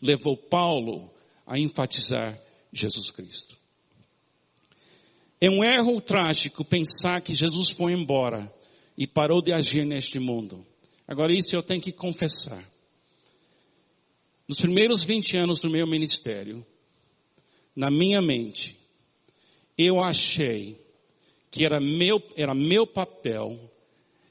[0.00, 1.10] levou Paulo
[1.46, 2.40] a enfatizar
[2.72, 3.56] Jesus Cristo.
[5.40, 8.52] É um erro trágico pensar que Jesus foi embora
[8.96, 10.66] e parou de agir neste mundo.
[11.06, 12.68] Agora isso eu tenho que confessar.
[14.48, 16.66] Nos primeiros 20 anos do meu ministério,
[17.76, 18.76] na minha mente,
[19.76, 20.84] eu achei
[21.50, 23.70] que era meu, era meu papel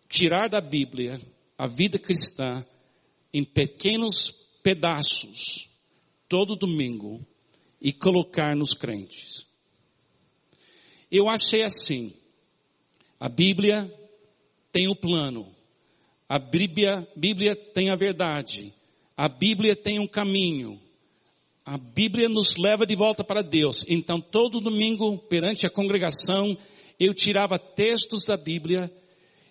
[0.09, 1.21] tirar da Bíblia
[1.57, 2.65] a vida cristã
[3.33, 5.69] em pequenos pedaços,
[6.27, 7.25] todo domingo,
[7.79, 9.47] e colocar nos crentes.
[11.09, 12.13] Eu achei assim,
[13.17, 13.89] a Bíblia
[14.69, 15.55] tem o plano,
[16.27, 18.73] a Bíblia, Bíblia tem a verdade,
[19.15, 20.81] a Bíblia tem um caminho.
[21.65, 23.85] A Bíblia nos leva de volta para Deus.
[23.87, 26.57] Então, todo domingo, perante a congregação,
[26.99, 28.91] eu tirava textos da Bíblia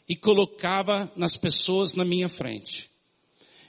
[0.06, 2.90] e colocava nas pessoas na minha frente.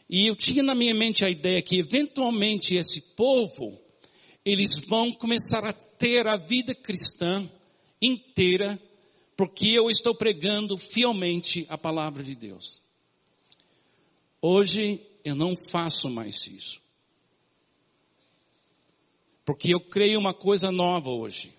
[0.10, 3.78] E eu tinha na minha mente a ideia que, eventualmente, esse povo,
[4.46, 7.50] eles vão começar a ter a vida cristã
[8.02, 8.80] inteira,
[9.36, 12.82] porque eu estou pregando fielmente a palavra de Deus.
[14.42, 16.82] Hoje, eu não faço mais isso.
[19.44, 21.54] Porque eu creio uma coisa nova hoje.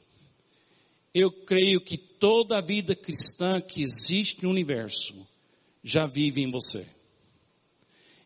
[1.12, 5.14] Eu creio que toda a vida cristã que existe no universo
[5.82, 6.86] já vive em você.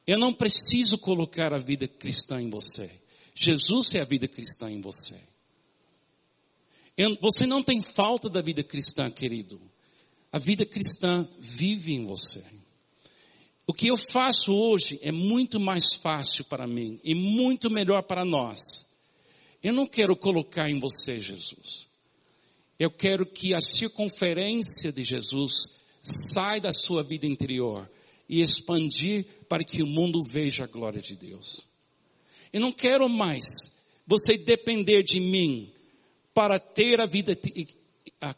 [0.06, 2.90] Eu não preciso colocar a vida cristã em você.
[3.34, 5.18] Jesus é a vida cristã em você.
[6.96, 9.60] Eu, você não tem falta da vida cristã, querido.
[10.30, 12.42] A vida cristã vive em você.
[13.66, 18.24] O que eu faço hoje é muito mais fácil para mim e muito melhor para
[18.24, 18.86] nós.
[19.62, 21.86] Eu não quero colocar em você Jesus.
[22.78, 25.68] Eu quero que a circunferência de Jesus
[26.02, 27.88] saia da sua vida interior
[28.32, 31.68] e expandir para que o mundo veja a glória de Deus.
[32.50, 33.44] Eu não quero mais
[34.06, 35.70] você depender de mim
[36.32, 37.38] para ter a vida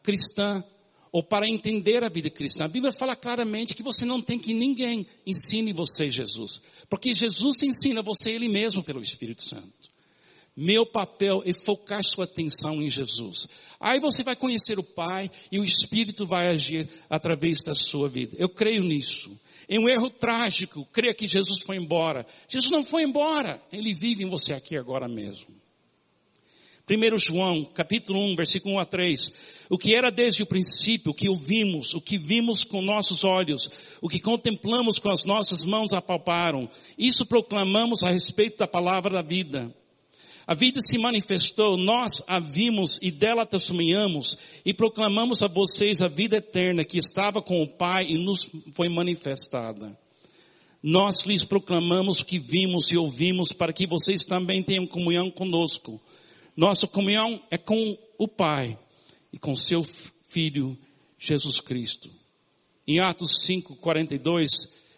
[0.03, 0.65] cristã
[1.13, 2.65] ou para entender a vida cristã.
[2.65, 7.63] A Bíblia fala claramente que você não tem que ninguém ensine você Jesus, porque Jesus
[7.63, 9.95] ensina você ele mesmo pelo Espírito Santo.
[10.57, 13.47] Meu papel é focar sua atenção em Jesus.
[13.85, 18.35] Aí você vai conhecer o Pai e o Espírito vai agir através da sua vida.
[18.39, 19.39] Eu creio nisso.
[19.69, 22.25] É um erro trágico crer que Jesus foi embora.
[22.49, 23.61] Jesus não foi embora.
[23.71, 25.49] Ele vive em você aqui agora mesmo.
[26.89, 29.33] 1 João, capítulo 1, versículo 1 a 3.
[29.69, 33.71] O que era desde o princípio, o que ouvimos, o que vimos com nossos olhos,
[34.01, 39.23] o que contemplamos com as nossas mãos apalparam, isso proclamamos a respeito da palavra da
[39.23, 39.71] vida.
[40.47, 46.09] A vida se manifestou, nós a vimos e dela testemunhamos e proclamamos a vocês a
[46.09, 49.99] vida eterna que estava com o Pai e nos foi manifestada.
[50.83, 55.99] Nós lhes proclamamos o que vimos e ouvimos para que vocês também tenham comunhão conosco.
[56.55, 58.79] Nossa comunhão é com o Pai
[59.33, 60.77] e com seu Filho
[61.19, 62.11] Jesus Cristo.
[62.87, 64.51] Em Atos 5, 42,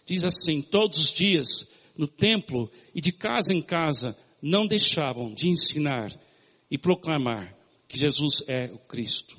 [0.05, 5.49] diz assim, todos os dias, no templo e de casa em casa, não deixavam de
[5.49, 6.13] ensinar
[6.71, 7.57] e proclamar
[7.89, 9.37] que Jesus é o Cristo.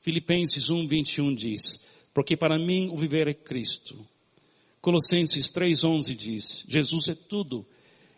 [0.00, 1.80] Filipenses 1, 21 diz,
[2.14, 4.06] porque para mim o viver é Cristo.
[4.80, 7.66] Colossenses 3,11 diz, Jesus é tudo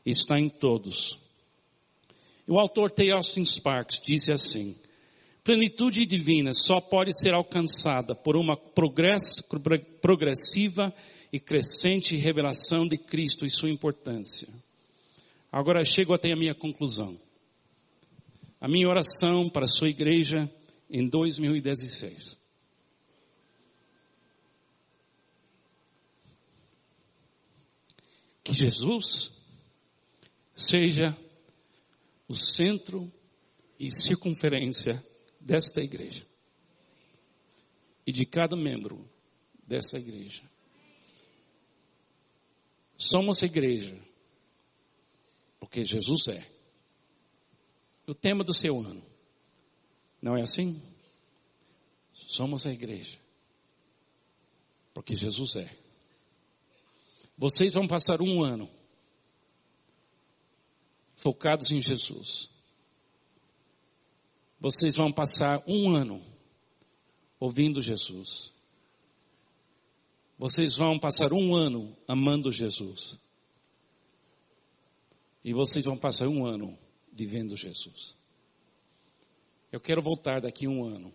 [0.05, 1.19] está em todos.
[2.47, 3.11] O autor T.
[3.11, 4.77] Austin Sparks disse assim,
[5.45, 8.57] plenitude divina só pode ser alcançada por uma
[10.03, 10.95] progressiva
[11.33, 14.49] e crescente revelação de Cristo e sua importância.
[15.51, 17.21] Agora chego até a minha conclusão.
[18.61, 20.51] A minha oração para a sua igreja
[20.89, 22.39] em 2016.
[28.45, 29.33] Que Jesus
[30.55, 31.17] seja
[32.29, 33.11] o centro
[33.79, 35.05] e circunferência
[35.41, 36.25] desta igreja
[38.07, 39.09] e de cada membro
[39.67, 40.43] dessa igreja.
[42.97, 44.10] Somos igreja
[45.71, 46.45] porque Jesus é.
[48.05, 49.07] O tema do seu ano.
[50.21, 50.83] Não é assim?
[52.13, 53.21] Somos a igreja.
[54.93, 55.79] Porque Jesus é.
[57.39, 58.69] Vocês vão passar um ano
[61.15, 62.51] focados em Jesus.
[64.59, 66.21] Vocês vão passar um ano
[67.39, 68.53] ouvindo Jesus.
[70.37, 73.21] Vocês vão passar um ano amando Jesus.
[75.43, 76.79] E vocês vão passar um ano
[77.13, 78.17] vivendo Jesus.
[79.73, 81.15] Eu quero voltar daqui um ano.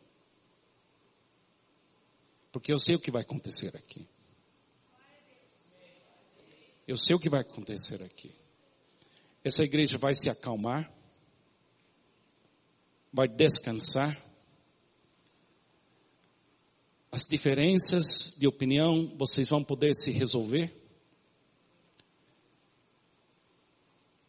[2.51, 4.07] Porque eu sei o que vai acontecer aqui.
[6.87, 8.33] Eu sei o que vai acontecer aqui.
[9.43, 10.91] Essa igreja vai se acalmar,
[13.11, 14.19] vai descansar.
[17.11, 20.84] As diferenças de opinião vocês vão poder se resolver.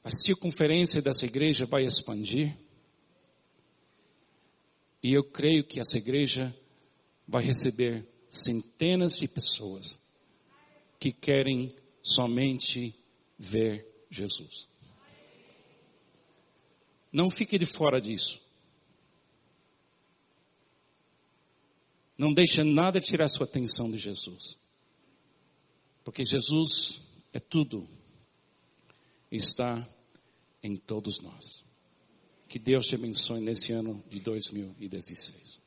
[0.07, 2.57] A circunferência dessa igreja vai expandir.
[5.03, 6.57] E eu creio que essa igreja
[7.27, 9.99] vai receber centenas de pessoas
[11.01, 12.95] que querem somente
[13.37, 14.69] ver Jesus.
[17.13, 18.41] Não fique de fora disso.
[22.17, 24.57] Não deixe nada tirar sua atenção de Jesus.
[26.05, 27.03] Porque Jesus
[27.33, 27.89] é tudo.
[29.33, 29.96] Está
[30.67, 31.65] em todos nós.
[32.49, 35.61] Que Deus te abençoe nesse ano de 2016.